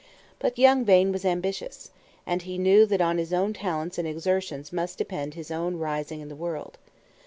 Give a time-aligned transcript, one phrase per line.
[0.39, 1.91] But young Vane was ambitious,
[2.25, 6.21] and he knew that on his own talents and exertions must depend his own rising
[6.21, 6.79] in the world.